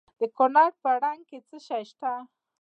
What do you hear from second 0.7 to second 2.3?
په نرنګ کې څه شی شته؟